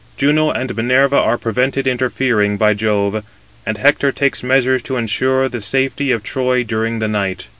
Juno 0.17 0.49
and 0.49 0.75
Minerva 0.75 1.15
are 1.17 1.37
prevented 1.37 1.85
interfering 1.85 2.57
by 2.57 2.73
Jove, 2.73 3.23
and 3.67 3.77
Hector 3.77 4.11
takes 4.11 4.41
measures 4.41 4.81
to 4.81 4.97
insure 4.97 5.47
the 5.47 5.61
safety 5.61 6.11
of 6.11 6.23
Troy 6.23 6.63
during 6.63 6.97
the 6.97 7.07
night. 7.07 7.49